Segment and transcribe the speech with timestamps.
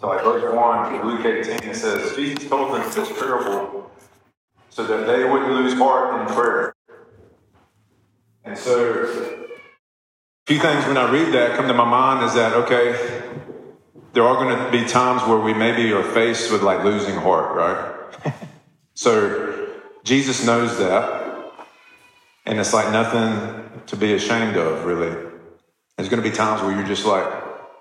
[0.00, 3.90] So like verse 1 in Luke 18, it says, Jesus told them this parable
[4.70, 6.74] so that they wouldn't lose heart in prayer.
[8.44, 12.54] And so, a few things when I read that come to my mind is that,
[12.54, 13.22] okay,
[14.12, 17.56] there are going to be times where we maybe are faced with like losing heart,
[17.56, 18.34] right?
[18.94, 19.68] so,
[20.04, 21.24] Jesus knows that.
[22.46, 25.10] And it's like nothing to be ashamed of, really.
[25.96, 27.26] There's going to be times where you're just like,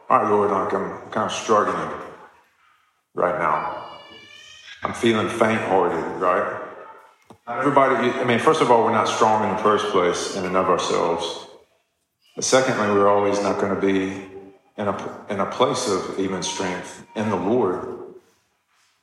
[0.09, 2.06] all right, Lord, like I'm kind of struggling
[3.17, 3.83] right now.
[4.83, 6.61] I'm feeling faint hearted, right?
[7.47, 10.55] Everybody, I mean, first of all, we're not strong in the first place in and
[10.55, 11.47] of ourselves.
[12.35, 14.27] But secondly, we're always not going to be
[14.77, 17.97] in a, in a place of even strength in the Lord.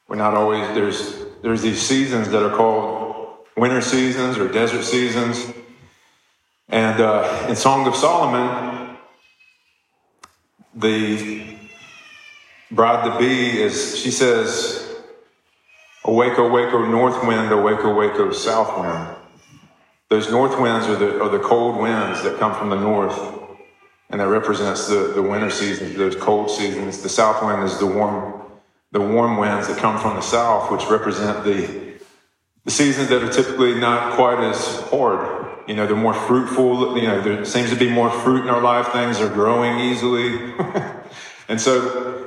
[0.06, 5.52] We're not always, there's, there's these seasons that are called winter seasons or desert seasons.
[6.68, 8.96] And uh, in Song of Solomon,
[10.72, 11.54] the
[12.70, 14.84] bride to be is, she says,
[16.06, 19.16] Awake, awake, O north wind, awake, awake, O south wind.
[20.10, 23.18] Those north winds are the, are the cold winds that come from the north,
[24.10, 27.02] and that represents the, the winter seasons, those cold seasons.
[27.02, 28.42] The south wind is the warm,
[28.92, 31.94] the warm winds that come from the south, which represent the,
[32.66, 35.48] the seasons that are typically not quite as hard.
[35.66, 36.98] You know, they're more fruitful.
[36.98, 38.88] You know, there seems to be more fruit in our life.
[38.88, 40.52] Things are growing easily.
[41.48, 42.23] and so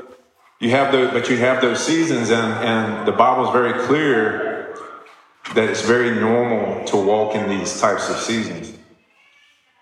[0.59, 4.75] you have those, but you have those seasons, and, and the Bible is very clear
[5.53, 8.73] that it's very normal to walk in these types of seasons.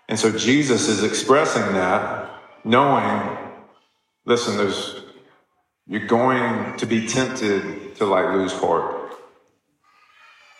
[0.08, 2.30] And so Jesus is expressing that,
[2.64, 3.36] knowing,
[4.24, 5.00] listen, there's,
[5.86, 9.12] you're going to be tempted to like lose heart.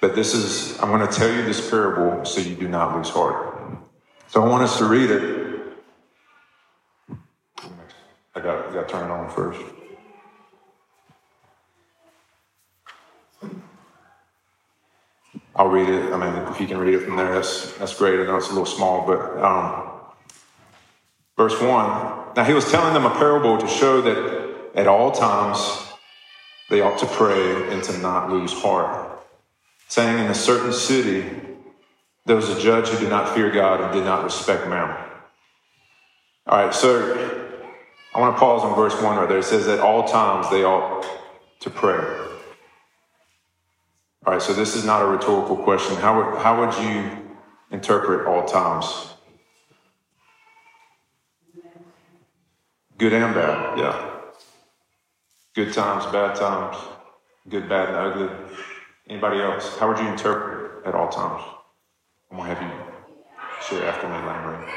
[0.00, 3.08] But this is, I'm going to tell you this parable so you do not lose
[3.08, 3.78] heart.
[4.28, 5.46] So I want us to read it.
[8.34, 9.60] I got, I got to turn it on first.
[15.58, 16.12] I'll read it.
[16.12, 18.20] I mean, if you can read it from there, that's that's great.
[18.20, 19.90] I know it's a little small, but um,
[21.36, 22.34] verse one.
[22.36, 25.58] Now he was telling them a parable to show that at all times
[26.68, 29.18] they ought to pray and to not lose heart,
[29.88, 31.24] saying, "In a certain city
[32.26, 34.94] there was a judge who did not fear God and did not respect man."
[36.46, 37.48] All right, so
[38.14, 39.38] I want to pause on verse one right there.
[39.38, 41.06] It says, "At all times they ought
[41.60, 42.26] to pray."
[44.26, 45.94] All right, so this is not a rhetorical question.
[45.96, 47.28] How would, how would you
[47.70, 49.14] interpret all times?
[52.98, 54.10] Good and bad, yeah.
[55.54, 56.76] Good times, bad times,
[57.48, 58.28] good, bad, and ugly.
[59.08, 59.78] Anybody else?
[59.78, 61.44] How would you interpret at all times?
[62.32, 62.70] I'm to have you
[63.62, 64.68] share after me, Lamb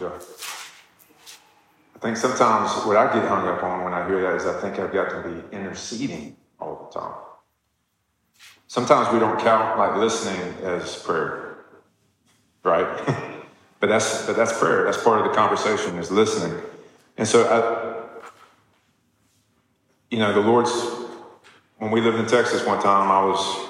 [0.00, 0.18] Sure.
[1.94, 4.58] I think sometimes what I get hung up on when I hear that is I
[4.58, 7.12] think I've got to be interceding all the time.
[8.66, 11.66] Sometimes we don't count like listening as prayer,
[12.62, 12.86] right?
[13.80, 14.84] but that's but that's prayer.
[14.84, 16.58] That's part of the conversation is listening.
[17.18, 18.30] And so I,
[20.10, 20.72] you know, the Lord's
[21.76, 23.68] when we lived in Texas one time, I was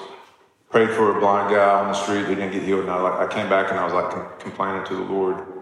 [0.69, 3.29] prayed for a blind guy on the street who didn't get healed, and I like
[3.29, 5.60] I came back and I was like complaining to the Lord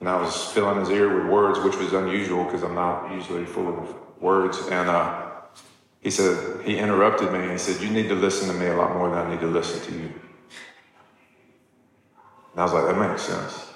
[0.00, 3.44] and I was filling his ear with words, which was unusual because I'm not usually
[3.44, 4.58] full of words.
[4.70, 5.30] And uh,
[6.00, 8.76] he said, he interrupted me and he said, You need to listen to me a
[8.76, 10.12] lot more than I need to listen to you.
[12.52, 13.72] And I was like, That makes sense.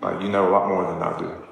[0.00, 1.44] Like, you know a lot more than I do.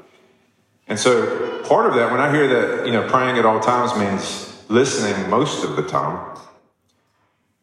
[0.88, 3.96] And so part of that, when I hear that, you know, praying at all times
[3.98, 6.36] means listening most of the time.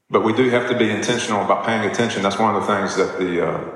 [0.09, 2.21] But we do have to be intentional about paying attention.
[2.21, 3.75] That's one of the things that the uh,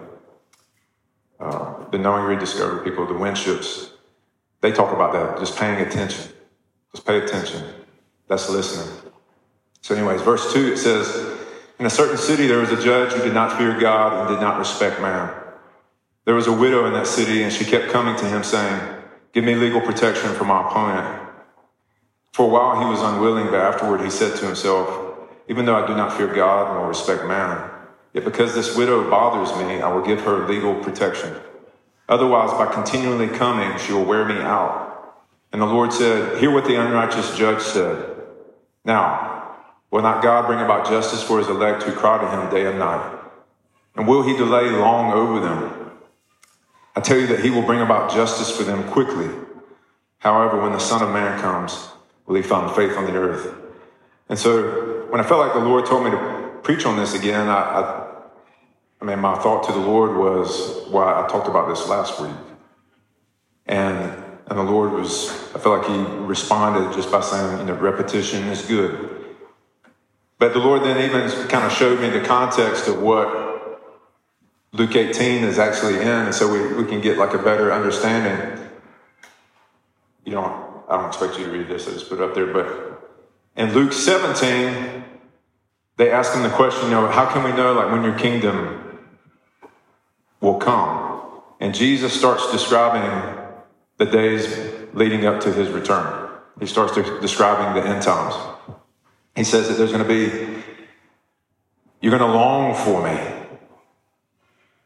[1.39, 3.91] uh, the Knowing Rediscovered people, the Winships,
[4.61, 6.31] they talk about that, just paying attention.
[6.91, 7.63] Just pay attention.
[8.27, 8.93] That's listening.
[9.81, 11.37] So, anyways, verse 2, it says,
[11.79, 14.41] In a certain city there was a judge who did not fear God and did
[14.41, 15.33] not respect man.
[16.25, 18.81] There was a widow in that city, and she kept coming to him, saying,
[19.33, 21.29] Give me legal protection from my opponent.
[22.33, 25.87] For a while he was unwilling, but afterward he said to himself, Even though I
[25.87, 27.71] do not fear God nor respect man,
[28.17, 31.35] Yet because this widow bothers me, I will give her legal protection.
[32.09, 35.15] Otherwise, by continually coming, she will wear me out.
[35.51, 38.15] And the Lord said, Hear what the unrighteous judge said.
[38.85, 39.55] Now,
[39.91, 42.79] will not God bring about justice for his elect who cry to him day and
[42.79, 43.19] night?
[43.95, 45.91] And will he delay long over them?
[46.95, 49.29] I tell you that he will bring about justice for them quickly.
[50.19, 51.89] However, when the Son of Man comes,
[52.25, 53.53] will he find faith on the earth.
[54.29, 57.47] And so when I felt like the Lord told me to preach on this again,
[57.47, 58.07] I, I,
[58.99, 62.35] I mean, my thought to the Lord was, well, I talked about this last week.
[63.67, 67.73] And and the Lord was, I felt like He responded just by saying, you know,
[67.73, 69.35] repetition is good.
[70.39, 73.81] But the Lord then even kind of showed me the context of what
[74.71, 78.69] Luke 18 is actually in, and so we, we can get like a better understanding.
[80.23, 82.47] You don't, I don't expect you to read this, I just put it up there,
[82.47, 83.17] but
[83.55, 85.03] in Luke 17,
[85.97, 88.86] they ask him the question, you know, how can we know like when your kingdom
[90.41, 91.41] will come?
[91.59, 93.37] And Jesus starts describing
[93.97, 94.57] the days
[94.93, 96.29] leading up to his return.
[96.59, 98.35] He starts describing the end times.
[99.35, 100.63] He says that there's going to be,
[102.01, 103.17] you're going to long for me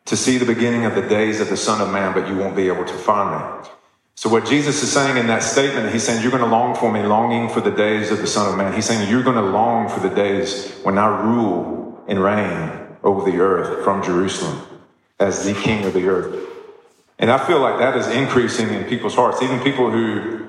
[0.05, 2.55] to see the beginning of the days of the Son of Man, but you won't
[2.55, 3.69] be able to find me.
[4.15, 6.91] So, what Jesus is saying in that statement, he's saying, You're going to long for
[6.91, 8.73] me, longing for the days of the Son of Man.
[8.73, 13.29] He's saying, You're going to long for the days when I rule and reign over
[13.29, 14.70] the earth from Jerusalem
[15.21, 16.47] as the King of the earth.
[17.19, 20.47] And I feel like that is increasing in people's hearts, even people who,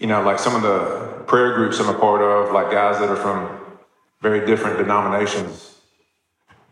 [0.00, 3.08] you know, like some of the prayer groups I'm a part of, like guys that
[3.08, 3.60] are from
[4.20, 5.78] very different denominations.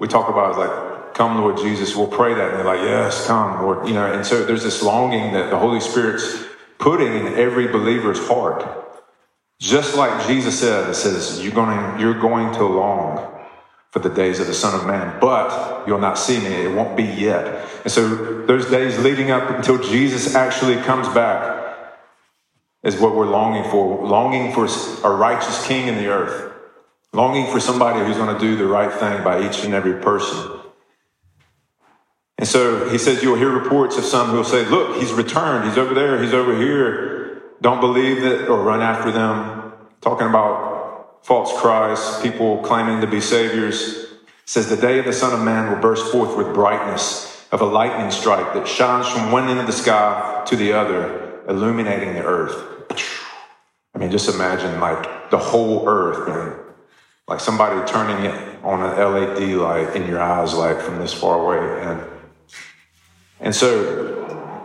[0.01, 2.49] We talk about like, come, Lord Jesus, we'll pray that.
[2.51, 3.87] And they're like, yes, come, Lord.
[3.87, 6.45] You know, and so there's this longing that the Holy Spirit's
[6.79, 8.67] putting in every believer's heart.
[9.61, 13.34] Just like Jesus said, it says, you're going, you're going to long
[13.95, 16.47] for the days of the Son of Man, but you'll not see me.
[16.47, 17.71] It won't be yet.
[17.85, 21.87] And so those days leading up until Jesus actually comes back
[22.83, 24.05] is what we're longing for.
[24.05, 24.67] Longing for
[25.05, 26.53] a righteous king in the earth.
[27.13, 30.59] Longing for somebody who's going to do the right thing by each and every person.
[32.37, 35.69] And so he says, You'll hear reports of some who will say, Look, he's returned.
[35.69, 36.21] He's over there.
[36.21, 37.45] He's over here.
[37.61, 39.73] Don't believe it or run after them.
[40.01, 40.74] Talking about
[41.25, 44.07] false Christ, people claiming to be saviors.
[44.45, 47.65] says the day of the Son of Man will burst forth with brightness of a
[47.65, 52.23] lightning strike that shines from one end of the sky to the other, illuminating the
[52.23, 52.55] earth.
[53.95, 56.61] I mean, just imagine like the whole earth, man.
[57.27, 61.41] Like somebody turning it on an LED light in your eyes, like from this far
[61.41, 61.83] away.
[61.83, 62.03] And
[63.41, 64.61] and so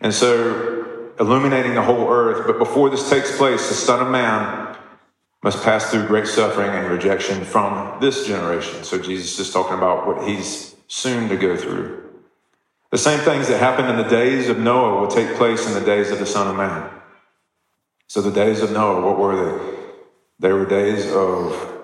[0.00, 2.46] and so illuminating the whole earth.
[2.46, 4.73] But before this takes place, the Son of Man
[5.44, 8.82] must pass through great suffering and rejection from this generation.
[8.82, 12.02] So Jesus is talking about what he's soon to go through.
[12.90, 15.84] The same things that happened in the days of Noah will take place in the
[15.84, 16.90] days of the Son of Man.
[18.06, 19.76] So the days of Noah, what were they?
[20.38, 21.82] They were days of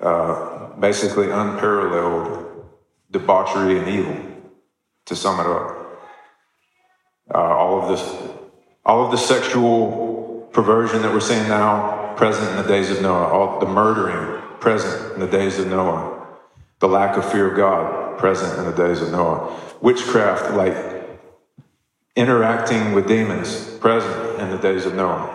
[0.00, 2.64] uh, basically unparalleled
[3.10, 4.16] debauchery and evil,
[5.04, 6.00] to sum it up.
[7.34, 8.32] Uh, all of this,
[8.86, 13.28] all of the sexual perversion that we're seeing now, present in the days of Noah,
[13.28, 16.26] all the murdering present in the days of Noah,
[16.78, 20.76] the lack of fear of God present in the days of Noah, witchcraft like
[22.16, 25.34] interacting with demons present in the days of Noah.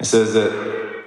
[0.00, 1.04] It says that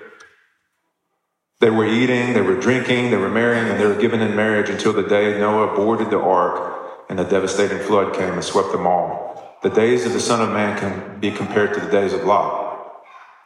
[1.60, 4.70] they were eating, they were drinking, they were marrying, and they were given in marriage
[4.70, 8.88] until the day Noah boarded the ark and the devastating flood came and swept them
[8.88, 9.60] all.
[9.64, 12.63] The days of the Son of Man can be compared to the days of Lot.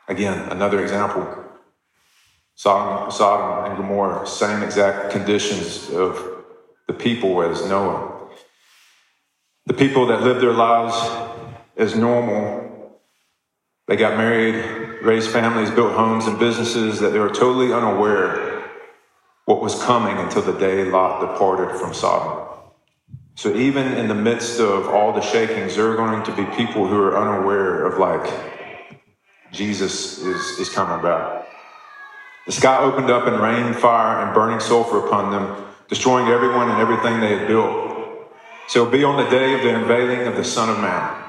[0.07, 1.43] Again, another example.
[2.55, 6.45] Sodom, Sodom and Gomorrah, same exact conditions of
[6.87, 8.29] the people as Noah.
[9.65, 10.95] The people that lived their lives
[11.75, 12.99] as normal,
[13.87, 18.63] they got married, raised families, built homes and businesses that they were totally unaware
[19.45, 22.47] what was coming until the day Lot departed from Sodom.
[23.35, 26.87] So even in the midst of all the shakings, there are going to be people
[26.87, 28.56] who are unaware of like
[29.57, 31.47] Jesus is, is coming back.
[32.45, 36.79] The sky opened up and rained fire and burning sulfur upon them, destroying everyone and
[36.79, 37.95] everything they had built.
[38.67, 41.23] So it'll be on the day of the unveiling of the Son of Man.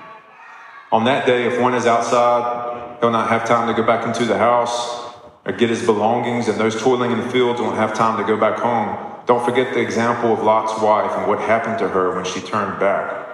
[0.92, 4.26] On that day, if one is outside, he'll not have time to go back into
[4.26, 5.10] the house
[5.46, 8.38] or get his belongings, and those toiling in the fields won't have time to go
[8.38, 9.22] back home.
[9.24, 12.78] Don't forget the example of Lot's wife and what happened to her when she turned
[12.78, 13.26] back.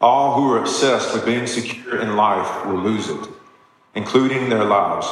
[0.00, 3.28] All who are obsessed with being secure in life will lose it
[3.94, 5.06] including their lives.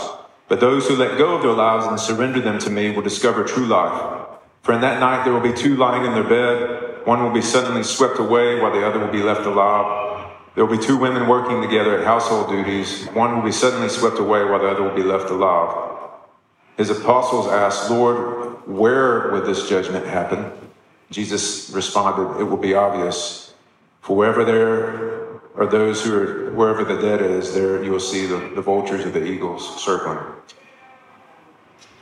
[0.49, 3.45] But those who let go of their lives and surrender them to me will discover
[3.45, 4.27] true life.
[4.63, 7.07] For in that night there will be two lying in their bed.
[7.07, 10.35] One will be suddenly swept away while the other will be left alive.
[10.55, 13.07] There will be two women working together at household duties.
[13.09, 15.89] One will be suddenly swept away while the other will be left alive.
[16.77, 20.51] His apostles asked, Lord, where would this judgment happen?
[21.11, 23.55] Jesus responded, It will be obvious.
[24.01, 25.18] For wherever there
[25.59, 29.05] or those who are wherever the dead is, there you will see the, the vultures
[29.05, 30.19] or the eagles circling.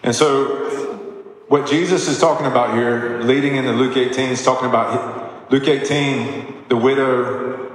[0.02, 0.92] And so,
[1.48, 6.64] what Jesus is talking about here, leading into Luke 18, is talking about Luke 18,
[6.68, 7.72] the widow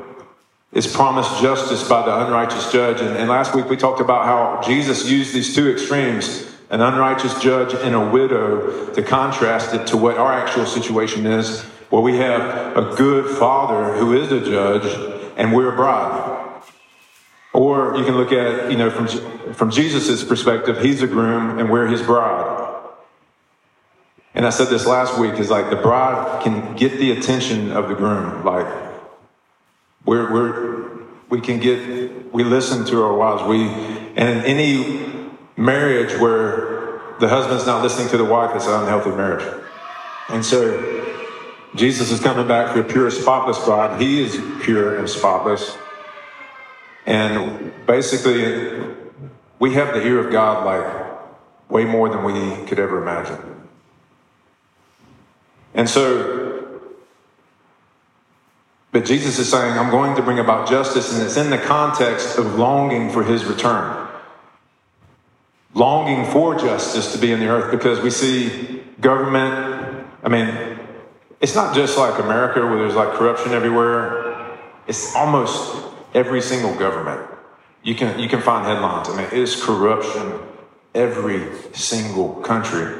[0.71, 3.01] is promised justice by the unrighteous judge.
[3.01, 7.41] And, and last week we talked about how Jesus used these two extremes an unrighteous
[7.41, 12.15] judge and a widow to contrast it to what our actual situation is, where we
[12.15, 16.61] have a good father who is a judge and we're a bride.
[17.53, 21.69] Or you can look at you know, from, from Jesus' perspective, he's a groom and
[21.69, 22.59] we're his bride.
[24.33, 27.89] And I said this last week is like the bride can get the attention of
[27.89, 28.45] the groom.
[28.45, 28.67] Like
[30.05, 30.91] we're, we're,
[31.29, 33.43] we can get, we listen to our wives.
[33.43, 33.67] We,
[34.15, 39.11] and in any marriage where the husband's not listening to the wife, it's an unhealthy
[39.11, 39.45] marriage.
[40.29, 41.00] And so
[41.75, 44.01] Jesus is coming back for a pure, spotless bride.
[44.01, 45.77] He is pure and spotless.
[47.05, 48.93] And basically,
[49.59, 53.39] we have the ear of God like way more than we could ever imagine.
[55.73, 56.81] And so,
[58.91, 62.37] but Jesus is saying, I'm going to bring about justice, and it's in the context
[62.37, 64.09] of longing for his return.
[65.73, 70.80] Longing for justice to be in the earth because we see government, I mean,
[71.41, 74.57] it's not just like America where there's like corruption everywhere.
[74.87, 75.83] It's almost
[76.13, 77.27] every single government.
[77.83, 79.09] You can, you can find headlines.
[79.09, 80.39] I mean, it's corruption
[80.93, 82.95] every single country.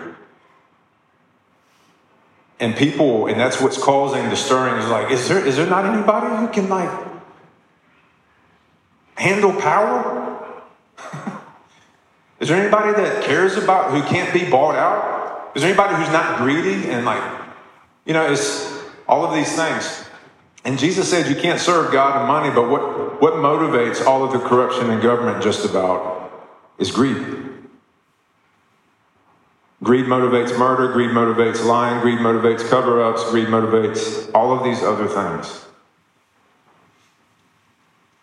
[2.59, 5.85] And people, and that's what's causing the stirring is like, is there, is there not
[5.85, 7.07] anybody who can like
[9.15, 10.61] handle power?
[12.39, 15.51] is there anybody that cares about who can't be bought out?
[15.55, 17.40] Is there anybody who's not greedy and like,
[18.05, 20.05] you know, it's all of these things.
[20.63, 24.31] And Jesus said you can't serve God and money, but what, what motivates all of
[24.31, 26.31] the corruption in government just about
[26.77, 27.17] is greed.
[29.83, 34.83] Greed motivates murder, greed motivates lying, greed motivates cover ups, greed motivates all of these
[34.83, 35.65] other things.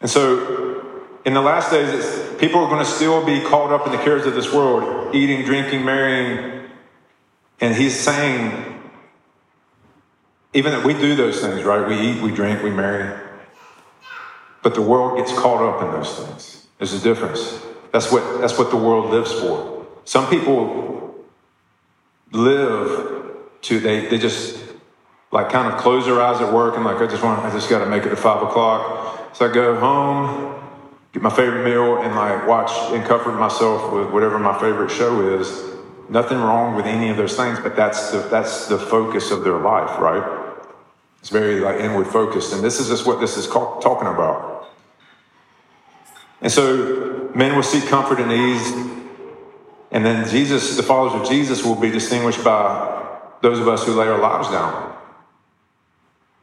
[0.00, 0.84] And so,
[1.24, 1.92] in the last days,
[2.38, 5.44] people are going to still be caught up in the cares of this world, eating,
[5.44, 6.70] drinking, marrying.
[7.60, 8.77] And he's saying,
[10.54, 11.86] even that we do those things, right?
[11.86, 13.18] We eat, we drink, we marry.
[14.62, 16.66] But the world gets caught up in those things.
[16.78, 17.60] There's a difference.
[17.92, 19.86] That's what, that's what the world lives for.
[20.04, 21.14] Some people
[22.32, 24.62] live to they they just
[25.32, 27.68] like kind of close their eyes at work and like I just want I just
[27.68, 29.34] got to make it to five o'clock.
[29.34, 30.58] So I go home,
[31.12, 35.38] get my favorite meal, and like watch and comfort myself with whatever my favorite show
[35.38, 35.64] is.
[36.08, 39.58] Nothing wrong with any of those things, but that's the that's the focus of their
[39.58, 40.37] life, right?
[41.20, 44.68] It's very like inward focused, and this is just what this is talking about.
[46.40, 48.88] And so men will seek comfort and ease
[49.90, 53.94] and then Jesus, the followers of Jesus, will be distinguished by those of us who
[53.94, 54.96] lay our lives down.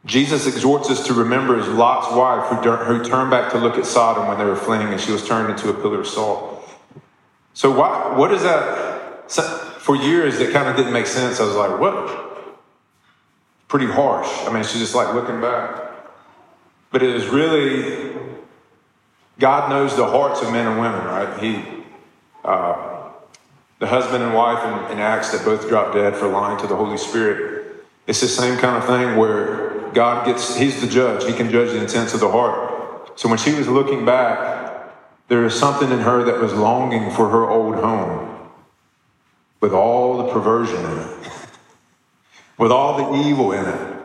[0.04, 4.28] Jesus exhorts us to remember Lot's wife who, who turned back to look at Sodom
[4.28, 6.68] when they were fleeing and she was turned into a pillar of salt.
[7.54, 9.30] So, why, what is that?
[9.80, 11.40] For years, it kind of didn't make sense.
[11.40, 12.25] I was like, what?
[13.68, 14.28] Pretty harsh.
[14.46, 15.82] I mean, she's just like looking back.
[16.90, 18.14] But it is really,
[19.38, 21.40] God knows the hearts of men and women, right?
[21.40, 21.62] He,
[22.44, 23.10] uh,
[23.78, 26.76] the husband and wife in, in Acts that both dropped dead for lying to the
[26.76, 27.84] Holy Spirit.
[28.06, 31.24] It's the same kind of thing where God gets, He's the judge.
[31.24, 33.18] He can judge the intents of the heart.
[33.18, 34.66] So when she was looking back,
[35.28, 38.50] there was something in her that was longing for her old home
[39.60, 41.32] with all the perversion in it,
[42.58, 43.96] with all the evil in it.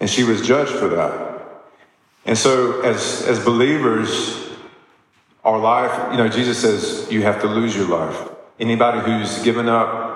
[0.00, 1.34] And she was judged for that.
[2.26, 4.50] And so, as, as believers,
[5.44, 8.30] our life, you know, Jesus says you have to lose your life.
[8.58, 10.14] Anybody who's given up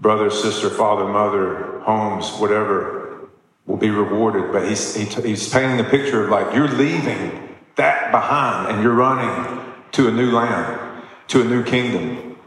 [0.00, 3.28] brother, sister, father, mother, homes, whatever,
[3.66, 4.52] will be rewarded.
[4.52, 8.94] But he's, he, he's painting the picture of like you're leaving that behind and you're
[8.94, 12.38] running to a new land, to a new kingdom.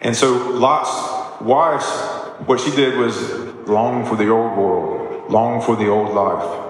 [0.00, 1.84] And so Lot's wife,
[2.44, 3.16] what she did was
[3.66, 6.64] long for the old world, long for the old life.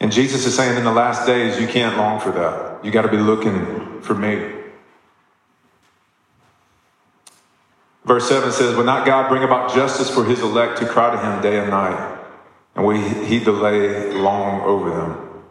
[0.00, 2.84] And Jesus is saying in the last days, you can't long for that.
[2.84, 4.56] You got to be looking for me.
[8.04, 11.18] Verse 7 says, Will not God bring about justice for his elect to cry to
[11.18, 12.18] him day and night?
[12.74, 15.42] And we, he delay long over them.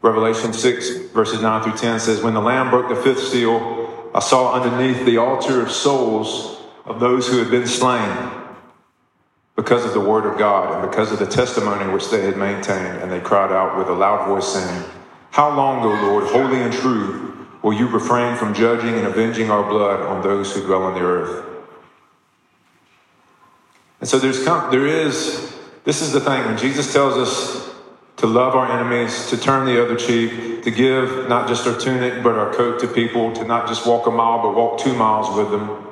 [0.00, 4.20] Revelation 6, verses 9 through 10 says, When the Lamb broke the fifth seal, I
[4.20, 6.55] saw underneath the altar of souls
[6.86, 8.32] of those who had been slain.
[9.56, 12.98] because of the word of God and because of the testimony which they had maintained,
[13.00, 14.84] and they cried out with a loud voice, saying,
[15.30, 19.66] How long, O Lord, holy and true, will you refrain from judging and avenging our
[19.66, 21.46] blood on those who dwell on the earth?
[24.00, 27.74] And so there's there is this is the thing when Jesus tells us
[28.18, 32.22] to love our enemies, to turn the other cheek, to give not just our tunic
[32.22, 35.34] but our coat to people, to not just walk a mile but walk two miles
[35.34, 35.85] with them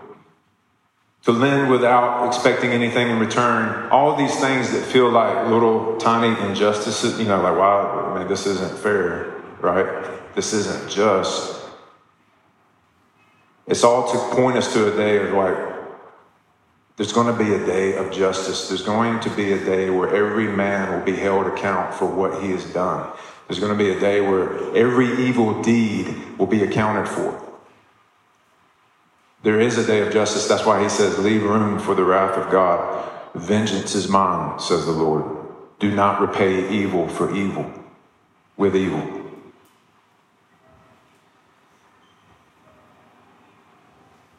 [1.25, 3.91] to lend without expecting anything in return.
[3.91, 8.47] All these things that feel like little tiny injustices, you know, like, wow, man, this
[8.47, 10.35] isn't fair, right?
[10.35, 11.63] This isn't just.
[13.67, 15.57] It's all to point us to a day of like,
[16.97, 18.69] there's going to be a day of justice.
[18.69, 22.43] There's going to be a day where every man will be held account for what
[22.43, 23.11] he has done.
[23.49, 27.54] There's going to be a day where every evil deed will be accounted for.
[29.45, 30.49] There is a day of justice.
[30.49, 33.11] That's why he says, Leave room for the wrath of God.
[33.35, 35.25] Vengeance is mine, says the Lord.
[35.79, 37.71] Do not repay evil for evil
[38.57, 39.23] with evil.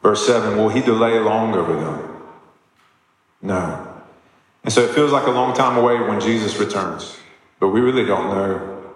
[0.02, 2.22] Verse 7 Will he delay long over them?
[3.40, 4.02] No.
[4.64, 7.16] And so it feels like a long time away when Jesus returns,
[7.60, 8.94] but we really don't know.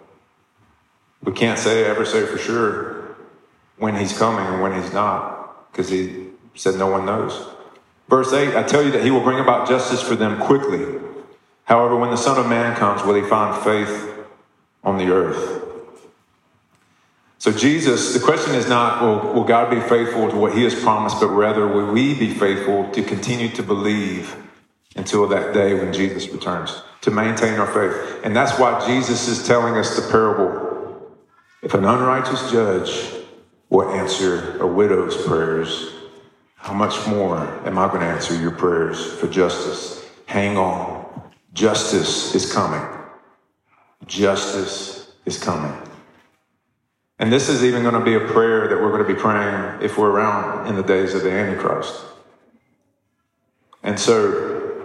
[1.23, 3.15] We can't say, ever say for sure
[3.77, 5.40] when he's coming and when he's not
[5.71, 7.49] because he said no one knows.
[8.09, 10.99] Verse 8 I tell you that he will bring about justice for them quickly.
[11.65, 14.13] However, when the Son of Man comes, will he find faith
[14.83, 15.63] on the earth?
[17.39, 20.75] So, Jesus, the question is not, will, will God be faithful to what he has
[20.75, 24.37] promised, but rather, will we be faithful to continue to believe
[24.97, 28.21] until that day when Jesus returns, to maintain our faith?
[28.25, 31.09] And that's why Jesus is telling us the parable.
[31.63, 33.20] If an unrighteous judge
[33.71, 35.93] will answer a widow's prayers,
[36.57, 40.05] how much more am I going to answer your prayers for justice?
[40.27, 41.31] Hang on.
[41.55, 42.87] Justice is coming.
[44.07, 45.73] Justice is coming.
[47.19, 49.83] And this is even going to be a prayer that we're going to be praying
[49.83, 51.95] if we're around in the days of the Antichrist.
[53.83, 54.83] And so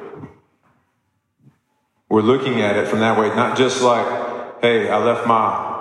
[2.10, 5.75] we're looking at it from that way, not just like, hey, I left my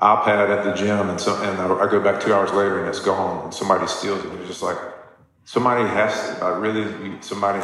[0.00, 3.00] iPad at the gym, and so and I, go back two hours later and it's
[3.00, 4.32] gone, and somebody steals it.
[4.34, 4.78] It's just like
[5.44, 6.44] somebody has to.
[6.44, 7.58] I really somebody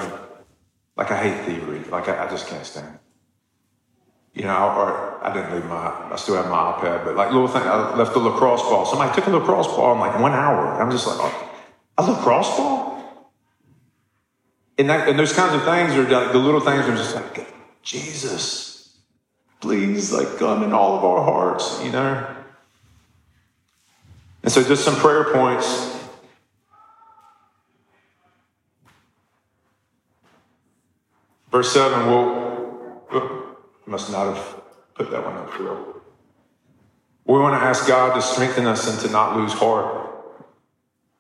[0.97, 1.81] like I hate thievery.
[1.85, 2.93] Like I, I just can't stand.
[2.95, 4.41] It.
[4.41, 5.77] You know, or I didn't leave my.
[6.13, 8.85] I still have my iPad, but like little thing, I left the lacrosse ball.
[8.85, 10.83] Somebody took a lacrosse ball in like one hour.
[10.83, 11.51] I'm just like, oh,
[11.99, 12.83] a lacrosse ball.
[14.77, 17.47] And, that, and those kinds of things are like the little things are just like
[17.83, 18.74] Jesus
[19.65, 22.37] please, like, come in all of our hearts, you know?
[24.43, 25.91] And so, just some prayer points.
[31.51, 34.61] Verse 7, we'll, must not have
[34.97, 36.03] put that one up for real.
[37.25, 40.15] We want to ask God to strengthen us and to not lose heart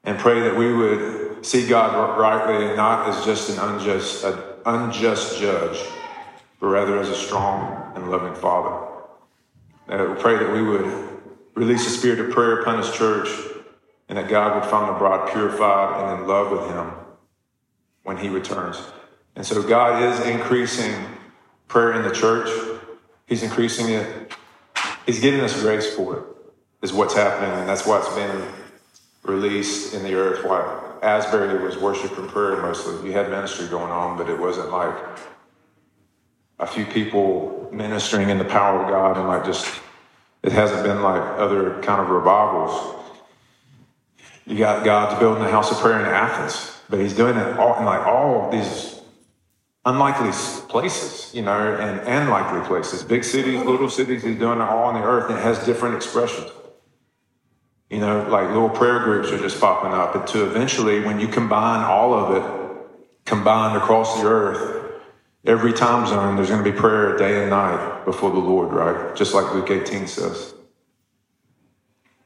[0.04, 4.38] and pray that we would see God rightly and not as just an unjust, an
[4.66, 5.80] unjust judge
[6.60, 8.86] but rather as a strong and loving Father.
[9.88, 11.20] And we pray that we would
[11.54, 13.28] release a spirit of prayer upon His church
[14.08, 16.92] and that God would find the bride purified and in love with Him
[18.02, 18.80] when He returns.
[19.36, 20.94] And so God is increasing
[21.68, 22.48] prayer in the church.
[23.26, 24.32] He's increasing it.
[25.06, 26.24] He's giving us grace for it,
[26.82, 27.50] is what's happening.
[27.58, 28.46] And that's what's been
[29.22, 30.44] released in the earth.
[30.44, 33.06] Why Asbury was worship and prayer mostly.
[33.06, 34.94] You had ministry going on, but it wasn't like
[36.64, 39.80] a few people ministering in the power of God and like just
[40.42, 43.02] it hasn't been like other kind of revivals.
[44.46, 47.78] You got God's building a house of prayer in Athens, but he's doing it all
[47.78, 49.00] in like all these
[49.84, 50.30] unlikely
[50.68, 53.02] places, you know, and, and likely places.
[53.02, 55.94] Big cities, little cities, he's doing it all on the earth and it has different
[55.94, 56.50] expressions.
[57.90, 60.14] You know, like little prayer groups are just popping up.
[60.14, 62.86] And to eventually, when you combine all of it,
[63.24, 64.83] combined across the earth,
[65.46, 69.14] Every time zone, there's going to be prayer day and night before the Lord, right?
[69.14, 70.54] Just like Luke 18 says.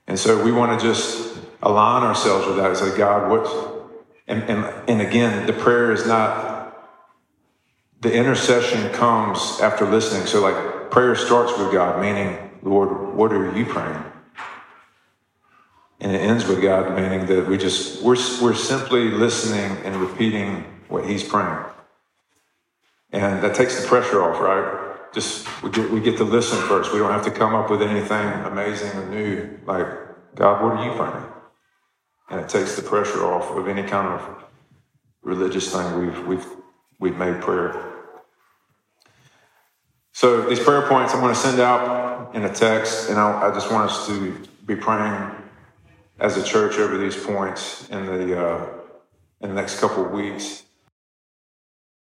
[0.06, 3.86] And so we want to just align ourselves with that and say, God, what?
[4.28, 6.76] And, and, and again, the prayer is not,
[8.00, 10.26] the intercession comes after listening.
[10.26, 14.04] So, like, prayer starts with God, meaning, Lord, what are you praying?
[16.00, 20.64] And it ends with God, meaning that we just, we're, we're simply listening and repeating
[20.88, 21.64] what He's praying.
[23.12, 25.12] And that takes the pressure off, right?
[25.14, 26.92] Just we get, we get to listen first.
[26.92, 29.58] We don't have to come up with anything amazing or new.
[29.64, 29.86] Like,
[30.34, 31.30] God, what are you finding?
[32.30, 34.44] And it takes the pressure off of any kind of
[35.22, 36.46] religious thing we've, we've
[36.98, 37.94] we've made prayer.
[40.12, 43.54] So these prayer points I'm going to send out in a text, and I, I
[43.54, 45.30] just want us to be praying
[46.18, 48.66] as a church over these points in the uh,
[49.40, 50.64] in the next couple of weeks.